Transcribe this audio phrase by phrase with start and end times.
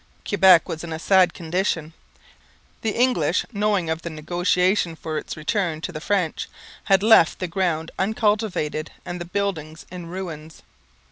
[0.27, 1.93] Quebec was in a sad condition.
[2.81, 6.49] The English, knowing of the negotiations for its return to the French,
[6.85, 10.63] had left the ground uncultivated and the buildings in ruins.